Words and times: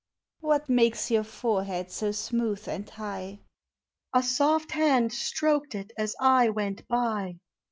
What 0.39 0.67
makes 0.67 1.11
your 1.11 1.23
forehead 1.23 1.91
so 1.91 2.11
smooth 2.11 2.67
and 2.67 2.89
high? 2.89 3.41
A 4.15 4.23
soft 4.23 4.71
hand 4.71 5.13
stroked 5.13 5.75
it 5.75 5.91
as 5.95 6.15
I 6.19 6.49
went 6.49 6.87
by. 6.87 7.37